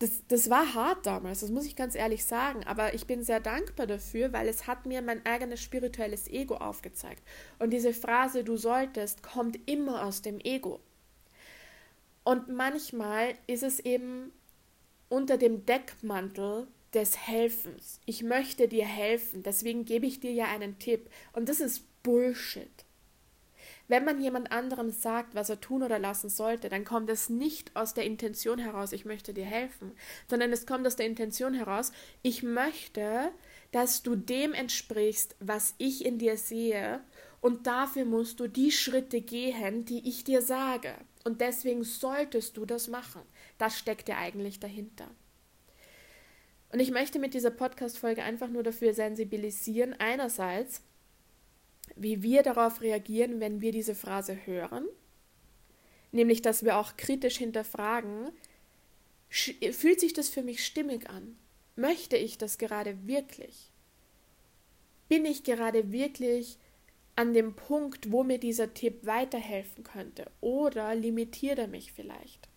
Das, 0.00 0.26
das 0.26 0.50
war 0.50 0.74
hart 0.74 1.06
damals, 1.06 1.38
das 1.38 1.52
muss 1.52 1.66
ich 1.66 1.76
ganz 1.76 1.94
ehrlich 1.94 2.24
sagen, 2.24 2.64
aber 2.64 2.94
ich 2.94 3.06
bin 3.06 3.22
sehr 3.22 3.38
dankbar 3.38 3.86
dafür, 3.86 4.32
weil 4.32 4.48
es 4.48 4.66
hat 4.66 4.84
mir 4.84 5.02
mein 5.02 5.24
eigenes 5.24 5.60
spirituelles 5.60 6.26
Ego 6.26 6.56
aufgezeigt. 6.56 7.22
Und 7.60 7.70
diese 7.70 7.94
Phrase, 7.94 8.42
du 8.42 8.56
solltest, 8.56 9.22
kommt 9.22 9.56
immer 9.70 10.04
aus 10.04 10.20
dem 10.20 10.40
Ego. 10.40 10.80
Und 12.24 12.48
manchmal 12.48 13.34
ist 13.46 13.62
es 13.62 13.78
eben 13.78 14.32
unter 15.08 15.38
dem 15.38 15.64
Deckmantel 15.64 16.66
des 16.92 17.16
Helfens. 17.28 18.00
Ich 18.04 18.24
möchte 18.24 18.66
dir 18.66 18.84
helfen, 18.84 19.44
deswegen 19.44 19.84
gebe 19.84 20.06
ich 20.06 20.18
dir 20.18 20.32
ja 20.32 20.46
einen 20.46 20.80
Tipp. 20.80 21.08
Und 21.34 21.48
das 21.48 21.60
ist 21.60 21.84
Bullshit. 22.02 22.84
Wenn 23.92 24.06
man 24.06 24.22
jemand 24.22 24.50
anderem 24.52 24.90
sagt, 24.90 25.34
was 25.34 25.50
er 25.50 25.60
tun 25.60 25.82
oder 25.82 25.98
lassen 25.98 26.30
sollte, 26.30 26.70
dann 26.70 26.82
kommt 26.82 27.10
es 27.10 27.28
nicht 27.28 27.76
aus 27.76 27.92
der 27.92 28.04
Intention 28.04 28.58
heraus, 28.58 28.92
ich 28.92 29.04
möchte 29.04 29.34
dir 29.34 29.44
helfen, 29.44 29.92
sondern 30.30 30.50
es 30.50 30.64
kommt 30.64 30.86
aus 30.86 30.96
der 30.96 31.04
Intention 31.04 31.52
heraus, 31.52 31.92
ich 32.22 32.42
möchte, 32.42 33.30
dass 33.70 34.02
du 34.02 34.16
dem 34.16 34.54
entsprichst, 34.54 35.36
was 35.40 35.74
ich 35.76 36.06
in 36.06 36.16
dir 36.16 36.38
sehe, 36.38 37.04
und 37.42 37.66
dafür 37.66 38.06
musst 38.06 38.40
du 38.40 38.48
die 38.48 38.72
Schritte 38.72 39.20
gehen, 39.20 39.84
die 39.84 40.08
ich 40.08 40.24
dir 40.24 40.40
sage. 40.40 40.94
Und 41.24 41.42
deswegen 41.42 41.84
solltest 41.84 42.56
du 42.56 42.64
das 42.64 42.88
machen. 42.88 43.20
Das 43.58 43.78
steckt 43.78 44.08
ja 44.08 44.16
eigentlich 44.16 44.58
dahinter. 44.58 45.10
Und 46.72 46.80
ich 46.80 46.92
möchte 46.92 47.18
mit 47.18 47.34
dieser 47.34 47.50
Podcast-Folge 47.50 48.22
einfach 48.22 48.48
nur 48.48 48.62
dafür 48.62 48.94
sensibilisieren, 48.94 49.94
einerseits, 49.98 50.80
wie 51.96 52.22
wir 52.22 52.42
darauf 52.42 52.80
reagieren, 52.80 53.40
wenn 53.40 53.60
wir 53.60 53.72
diese 53.72 53.94
Phrase 53.94 54.46
hören, 54.46 54.86
nämlich 56.10 56.42
dass 56.42 56.64
wir 56.64 56.76
auch 56.76 56.96
kritisch 56.96 57.38
hinterfragen, 57.38 58.30
fühlt 59.28 60.00
sich 60.00 60.12
das 60.12 60.28
für 60.28 60.42
mich 60.42 60.64
stimmig 60.64 61.08
an? 61.08 61.36
Möchte 61.76 62.16
ich 62.16 62.38
das 62.38 62.58
gerade 62.58 63.06
wirklich? 63.06 63.70
Bin 65.08 65.24
ich 65.24 65.42
gerade 65.42 65.90
wirklich 65.90 66.58
an 67.16 67.34
dem 67.34 67.54
Punkt, 67.54 68.10
wo 68.10 68.24
mir 68.24 68.38
dieser 68.38 68.74
Tipp 68.74 69.04
weiterhelfen 69.06 69.84
könnte? 69.84 70.30
Oder 70.40 70.94
limitiert 70.94 71.58
er 71.58 71.68
mich 71.68 71.92
vielleicht? 71.92 72.48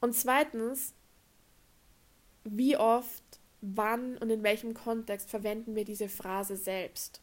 Und 0.00 0.14
zweitens, 0.14 0.94
wie 2.44 2.76
oft, 2.76 3.22
wann 3.60 4.16
und 4.18 4.30
in 4.30 4.42
welchem 4.42 4.72
Kontext 4.72 5.28
verwenden 5.28 5.74
wir 5.74 5.84
diese 5.84 6.08
Phrase 6.08 6.56
selbst? 6.56 7.20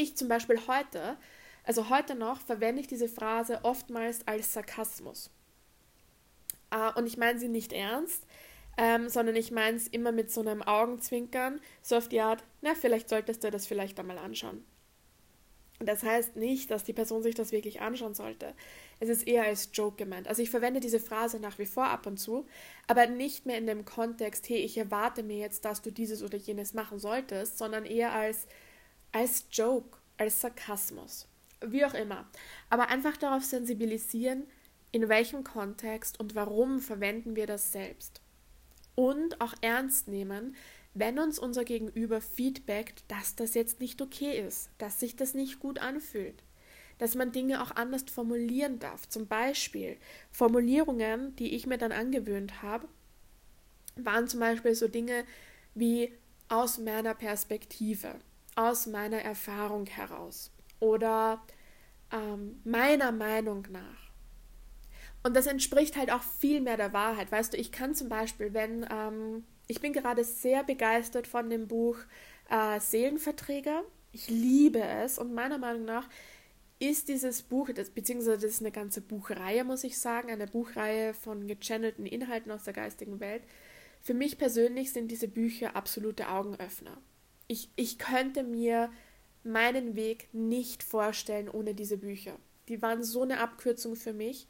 Ich 0.00 0.16
zum 0.16 0.28
Beispiel 0.28 0.60
heute, 0.68 1.16
also 1.64 1.90
heute 1.90 2.14
noch, 2.14 2.40
verwende 2.40 2.80
ich 2.80 2.86
diese 2.86 3.08
Phrase 3.08 3.64
oftmals 3.64 4.24
als 4.28 4.52
Sarkasmus. 4.52 5.28
Uh, 6.72 6.96
und 6.96 7.08
ich 7.08 7.16
meine 7.16 7.40
sie 7.40 7.48
nicht 7.48 7.72
ernst, 7.72 8.24
ähm, 8.76 9.08
sondern 9.08 9.34
ich 9.34 9.50
meine 9.50 9.76
es 9.76 9.88
immer 9.88 10.12
mit 10.12 10.30
so 10.30 10.40
einem 10.40 10.62
Augenzwinkern, 10.62 11.60
so 11.82 11.96
auf 11.96 12.08
die 12.08 12.20
Art, 12.20 12.44
na, 12.62 12.76
vielleicht 12.76 13.08
solltest 13.08 13.42
du 13.42 13.50
das 13.50 13.66
vielleicht 13.66 13.98
einmal 13.98 14.18
anschauen. 14.18 14.64
Das 15.80 16.04
heißt 16.04 16.36
nicht, 16.36 16.70
dass 16.70 16.84
die 16.84 16.92
Person 16.92 17.24
sich 17.24 17.34
das 17.34 17.50
wirklich 17.50 17.80
anschauen 17.80 18.14
sollte. 18.14 18.54
Es 19.00 19.08
ist 19.08 19.26
eher 19.26 19.46
als 19.46 19.70
Joke 19.72 19.96
gemeint. 19.96 20.28
Also 20.28 20.42
ich 20.42 20.50
verwende 20.50 20.78
diese 20.78 21.00
Phrase 21.00 21.40
nach 21.40 21.58
wie 21.58 21.66
vor 21.66 21.86
ab 21.86 22.06
und 22.06 22.18
zu, 22.18 22.46
aber 22.86 23.08
nicht 23.08 23.46
mehr 23.46 23.58
in 23.58 23.66
dem 23.66 23.84
Kontext, 23.84 24.48
hey, 24.48 24.58
ich 24.58 24.78
erwarte 24.78 25.24
mir 25.24 25.38
jetzt, 25.38 25.64
dass 25.64 25.82
du 25.82 25.90
dieses 25.90 26.22
oder 26.22 26.38
jenes 26.38 26.72
machen 26.72 27.00
solltest, 27.00 27.58
sondern 27.58 27.84
eher 27.84 28.12
als 28.12 28.46
als 29.12 29.46
Joke, 29.50 29.98
als 30.16 30.40
Sarkasmus, 30.40 31.28
wie 31.64 31.84
auch 31.84 31.94
immer. 31.94 32.28
Aber 32.70 32.88
einfach 32.88 33.16
darauf 33.16 33.44
sensibilisieren, 33.44 34.44
in 34.92 35.08
welchem 35.08 35.44
Kontext 35.44 36.18
und 36.18 36.34
warum 36.34 36.80
verwenden 36.80 37.36
wir 37.36 37.46
das 37.46 37.72
selbst. 37.72 38.20
Und 38.94 39.40
auch 39.40 39.54
ernst 39.60 40.08
nehmen, 40.08 40.56
wenn 40.94 41.18
uns 41.18 41.38
unser 41.38 41.64
Gegenüber 41.64 42.20
feedbackt, 42.20 43.04
dass 43.08 43.36
das 43.36 43.54
jetzt 43.54 43.80
nicht 43.80 44.02
okay 44.02 44.40
ist, 44.40 44.70
dass 44.78 44.98
sich 44.98 45.14
das 45.14 45.34
nicht 45.34 45.60
gut 45.60 45.78
anfühlt, 45.78 46.42
dass 46.98 47.14
man 47.14 47.30
Dinge 47.30 47.62
auch 47.62 47.70
anders 47.70 48.04
formulieren 48.10 48.78
darf. 48.80 49.08
Zum 49.08 49.28
Beispiel 49.28 49.96
Formulierungen, 50.32 51.36
die 51.36 51.54
ich 51.54 51.66
mir 51.66 51.78
dann 51.78 51.92
angewöhnt 51.92 52.62
habe, 52.62 52.88
waren 53.96 54.26
zum 54.26 54.40
Beispiel 54.40 54.74
so 54.74 54.88
Dinge 54.88 55.24
wie 55.74 56.12
aus 56.48 56.78
meiner 56.78 57.14
Perspektive 57.14 58.16
aus 58.58 58.88
meiner 58.88 59.18
Erfahrung 59.22 59.86
heraus 59.86 60.50
oder 60.80 61.40
ähm, 62.12 62.60
meiner 62.64 63.12
Meinung 63.12 63.64
nach. 63.70 64.10
Und 65.22 65.36
das 65.36 65.46
entspricht 65.46 65.96
halt 65.96 66.10
auch 66.10 66.22
viel 66.22 66.60
mehr 66.60 66.76
der 66.76 66.92
Wahrheit. 66.92 67.30
Weißt 67.30 67.52
du, 67.52 67.56
ich 67.56 67.70
kann 67.70 67.94
zum 67.94 68.08
Beispiel, 68.08 68.54
wenn 68.54 68.84
ähm, 68.90 69.44
ich 69.68 69.80
bin 69.80 69.92
gerade 69.92 70.24
sehr 70.24 70.64
begeistert 70.64 71.28
von 71.28 71.48
dem 71.50 71.68
Buch 71.68 71.98
äh, 72.50 72.80
Seelenverträge. 72.80 73.84
Ich 74.10 74.28
liebe 74.28 74.82
es 74.82 75.18
und 75.18 75.32
meiner 75.32 75.58
Meinung 75.58 75.84
nach 75.84 76.08
ist 76.80 77.08
dieses 77.08 77.42
Buch, 77.42 77.70
das, 77.72 77.90
beziehungsweise 77.90 78.38
das 78.38 78.54
ist 78.54 78.60
eine 78.60 78.72
ganze 78.72 79.02
Buchreihe, 79.02 79.62
muss 79.62 79.84
ich 79.84 80.00
sagen, 80.00 80.32
eine 80.32 80.48
Buchreihe 80.48 81.14
von 81.14 81.46
gechannelten 81.46 82.06
Inhalten 82.06 82.50
aus 82.50 82.64
der 82.64 82.72
geistigen 82.72 83.20
Welt. 83.20 83.42
Für 84.00 84.14
mich 84.14 84.36
persönlich 84.36 84.92
sind 84.92 85.12
diese 85.12 85.28
Bücher 85.28 85.76
absolute 85.76 86.28
Augenöffner 86.28 86.98
ich, 87.48 87.70
ich 87.76 87.98
könnte 87.98 88.44
mir 88.44 88.92
meinen 89.42 89.96
Weg 89.96 90.28
nicht 90.32 90.82
vorstellen 90.82 91.48
ohne 91.48 91.74
diese 91.74 91.96
Bücher. 91.96 92.36
Die 92.68 92.82
waren 92.82 93.02
so 93.02 93.22
eine 93.22 93.40
Abkürzung 93.40 93.96
für 93.96 94.12
mich. 94.12 94.46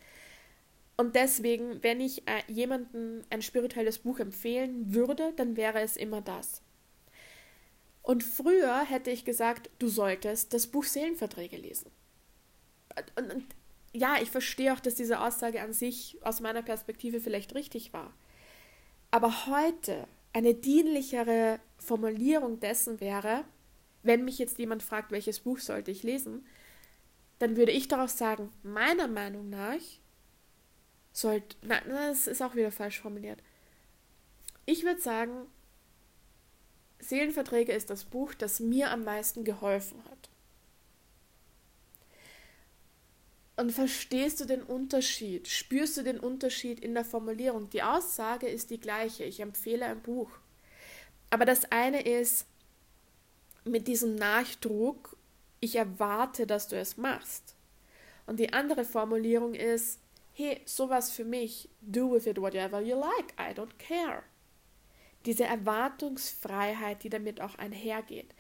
Und 0.97 1.15
deswegen, 1.15 1.83
wenn 1.85 2.01
ich 2.01 2.27
äh, 2.27 2.43
jemandem 2.49 3.23
ein 3.31 3.41
spirituelles 3.41 4.01
Buch 4.01 4.19
empfehlen 4.19 4.93
würde, 4.93 5.33
dann 5.37 5.57
wäre 5.57 5.81
es 5.81 5.97
immer 5.97 6.21
das. 6.21 6.61
Und 8.03 8.25
früher 8.25 8.81
hätte 8.85 9.11
ich 9.11 9.25
gesagt, 9.25 9.71
du 9.79 9.89
solltest 9.89 10.53
das 10.53 10.67
Buch 10.67 10.85
Seelenverträge 10.85 11.57
lesen. 11.57 11.93
Und, 13.17 13.33
und 13.33 13.45
ja, 13.93 14.17
ich 14.21 14.31
verstehe 14.31 14.73
auch, 14.73 14.81
dass 14.81 14.97
diese 14.97 15.21
Aussage 15.21 15.63
an 15.63 15.73
sich 15.73 16.19
aus 16.23 16.41
meiner 16.41 16.63
Perspektive 16.63 17.21
vielleicht 17.21 17.55
richtig 17.55 17.93
war. 17.93 18.13
Aber 19.11 19.47
heute 19.47 20.09
eine 20.39 20.55
dienlichere 20.55 21.59
Formulierung 21.79 22.61
dessen 22.61 23.01
wäre, 23.01 23.45
wenn 24.05 24.25
mich 24.25 24.39
jetzt 24.39 24.57
jemand 24.59 24.85
fragt, 24.85 25.11
welches 25.11 25.41
Buch 25.41 25.59
sollte 25.59 25.91
ich 25.91 26.05
lesen, 26.05 26.47
dann 27.41 27.57
würde 27.57 27.73
ich 27.73 27.89
darauf 27.89 28.11
sagen, 28.11 28.51
meiner 28.63 29.09
Meinung 29.09 29.51
nach 29.51 29.81
sollt. 31.13 31.57
Nein, 31.63 31.83
das 31.89 32.29
ist 32.29 32.41
auch 32.41 32.55
wieder 32.55 32.71
falsch 32.71 33.01
formuliert. 33.01 33.43
Ich 34.65 34.85
würde 34.85 35.01
sagen, 35.01 35.47
Seelenverträge 37.01 37.73
ist 37.73 37.91
das 37.91 38.05
Buch, 38.05 38.33
das 38.33 38.61
mir 38.61 38.93
am 38.93 39.03
meisten 39.03 39.43
geholfen 39.43 40.05
hat. 40.05 40.18
Und 43.59 43.73
verstehst 43.73 44.39
du 44.39 44.45
den 44.45 44.63
Unterschied? 44.63 45.49
Spürst 45.49 45.97
du 45.97 46.05
den 46.05 46.21
Unterschied 46.21 46.79
in 46.79 46.95
der 46.95 47.05
Formulierung? 47.05 47.69
Die 47.71 47.83
Aussage 47.83 48.47
ist 48.47 48.71
die 48.71 48.79
gleiche. 48.79 49.25
Ich 49.25 49.41
empfehle 49.41 49.85
ein 49.85 50.01
Buch. 50.01 50.31
Aber 51.31 51.45
das 51.45 51.73
eine 51.73 52.03
ist 52.03 52.47
mit 53.65 53.89
diesem 53.89 54.15
Nachdruck, 54.15 55.17
ich 55.59 55.75
erwarte, 55.75 56.47
dass 56.47 56.69
du 56.69 56.77
es 56.79 56.99
machst. 56.99 57.57
Und 58.27 58.39
die 58.39 58.53
andere 58.53 58.85
Formulierung 58.85 59.55
ist, 59.55 59.99
hey, 60.35 60.61
sowas 60.65 61.11
für 61.11 61.25
mich, 61.25 61.69
do 61.81 62.13
with 62.13 62.27
it 62.27 62.41
whatever 62.41 62.81
you 62.81 62.95
like, 62.95 63.35
I 63.41 63.59
don't 63.59 63.77
care. 63.77 64.23
Diese 65.27 65.43
Erwartungsfreiheit, 65.43 67.03
die 67.03 67.11
damit 67.11 67.41
auch 67.41 67.57
einhergeht. 67.57 68.33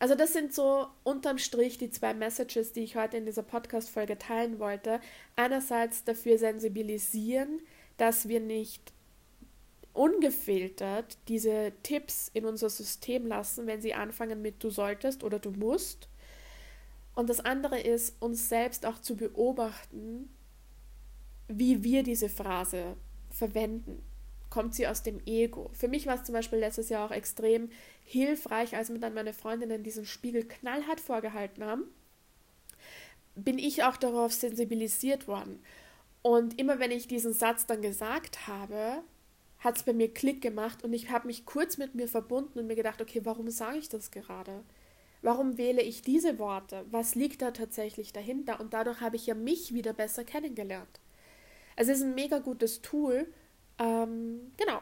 Also 0.00 0.14
das 0.14 0.32
sind 0.32 0.54
so 0.54 0.88
unterm 1.04 1.36
Strich 1.36 1.76
die 1.76 1.90
zwei 1.90 2.14
Messages, 2.14 2.72
die 2.72 2.80
ich 2.80 2.96
heute 2.96 3.18
in 3.18 3.26
dieser 3.26 3.42
Podcast-Folge 3.42 4.16
teilen 4.16 4.58
wollte. 4.58 4.98
Einerseits 5.36 6.04
dafür 6.04 6.38
sensibilisieren, 6.38 7.60
dass 7.98 8.26
wir 8.26 8.40
nicht 8.40 8.94
ungefiltert 9.92 11.18
diese 11.28 11.72
Tipps 11.82 12.30
in 12.32 12.46
unser 12.46 12.70
System 12.70 13.26
lassen, 13.26 13.66
wenn 13.66 13.82
sie 13.82 13.92
anfangen 13.92 14.40
mit 14.40 14.64
du 14.64 14.70
solltest 14.70 15.22
oder 15.22 15.38
du 15.38 15.50
musst. 15.50 16.08
Und 17.14 17.28
das 17.28 17.40
andere 17.40 17.78
ist, 17.78 18.16
uns 18.22 18.48
selbst 18.48 18.86
auch 18.86 19.02
zu 19.02 19.16
beobachten, 19.16 20.30
wie 21.46 21.84
wir 21.84 22.04
diese 22.04 22.30
Phrase 22.30 22.96
verwenden 23.28 24.02
kommt 24.50 24.74
sie 24.74 24.86
aus 24.86 25.02
dem 25.02 25.20
Ego. 25.24 25.70
Für 25.72 25.88
mich 25.88 26.06
war 26.06 26.16
es 26.16 26.24
zum 26.24 26.34
Beispiel 26.34 26.58
letztes 26.58 26.88
Jahr 26.88 27.06
auch 27.06 27.12
extrem 27.12 27.70
hilfreich, 28.10 28.76
als 28.76 28.90
mir 28.90 28.98
dann 28.98 29.14
meine 29.14 29.32
Freundinnen 29.32 29.84
diesen 29.84 30.04
Spiegel 30.04 30.42
knallhart 30.44 31.00
vorgehalten 31.00 31.64
haben, 31.64 31.84
bin 33.36 33.56
ich 33.56 33.84
auch 33.84 33.96
darauf 33.96 34.32
sensibilisiert 34.32 35.28
worden. 35.28 35.62
Und 36.22 36.58
immer 36.58 36.80
wenn 36.80 36.90
ich 36.90 37.06
diesen 37.06 37.32
Satz 37.32 37.66
dann 37.66 37.82
gesagt 37.82 38.48
habe, 38.48 39.02
hat 39.60 39.76
es 39.76 39.84
bei 39.84 39.92
mir 39.92 40.12
Klick 40.12 40.42
gemacht 40.42 40.82
und 40.82 40.92
ich 40.92 41.10
habe 41.10 41.28
mich 41.28 41.46
kurz 41.46 41.78
mit 41.78 41.94
mir 41.94 42.08
verbunden 42.08 42.58
und 42.58 42.66
mir 42.66 42.74
gedacht, 42.74 43.00
okay, 43.00 43.20
warum 43.22 43.48
sage 43.48 43.78
ich 43.78 43.88
das 43.88 44.10
gerade? 44.10 44.64
Warum 45.22 45.56
wähle 45.56 45.82
ich 45.82 46.02
diese 46.02 46.38
Worte? 46.40 46.84
Was 46.90 47.14
liegt 47.14 47.42
da 47.42 47.52
tatsächlich 47.52 48.12
dahinter? 48.12 48.58
Und 48.58 48.74
dadurch 48.74 49.00
habe 49.00 49.16
ich 49.16 49.26
ja 49.26 49.34
mich 49.34 49.72
wieder 49.72 49.92
besser 49.92 50.24
kennengelernt. 50.24 51.00
Es 51.76 51.86
ist 51.86 52.02
ein 52.02 52.14
mega 52.16 52.40
gutes 52.40 52.82
Tool, 52.82 53.32
ähm, 53.78 54.50
genau. 54.56 54.80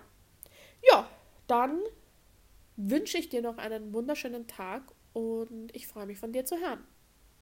Ja, 0.91 1.09
dann 1.47 1.83
wünsche 2.79 3.19
ich 3.19 3.29
dir 3.29 3.43
noch 3.43 3.59
einen 3.59 3.93
wunderschönen 3.93 4.47
Tag 4.47 4.95
und 5.13 5.75
ich 5.75 5.89
freue 5.89 6.07
mich 6.07 6.19
von 6.19 6.33
dir 6.33 6.45
zu 6.45 6.57
hören. 6.57 6.85